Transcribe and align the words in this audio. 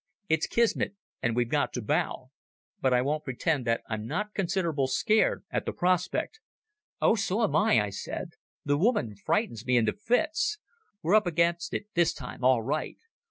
It's 0.27 0.47
Kismet, 0.47 0.95
and 1.21 1.35
we've 1.35 1.51
got 1.51 1.73
to 1.73 1.81
bow. 1.83 2.31
But 2.81 2.91
I 2.91 3.03
won't 3.03 3.23
pretend 3.23 3.67
that 3.67 3.83
I'm 3.87 4.07
not 4.07 4.33
considerable 4.33 4.87
scared 4.87 5.43
at 5.51 5.67
the 5.67 5.73
prospect." 5.73 6.39
"Oh, 6.99 7.13
so 7.13 7.43
am 7.43 7.55
I," 7.55 7.79
I 7.79 7.91
said. 7.91 8.31
"The 8.65 8.79
woman 8.79 9.15
frightens 9.15 9.63
me 9.63 9.77
into 9.77 9.93
fits. 9.93 10.57
We're 11.03 11.13
up 11.13 11.27
against 11.27 11.71
it 11.75 11.85
this 11.93 12.13
time 12.15 12.43
all 12.43 12.63
right. 12.63 12.97